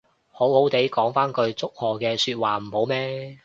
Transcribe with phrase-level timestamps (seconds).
[0.31, 3.37] 好好哋講返句祝賀說話唔好咩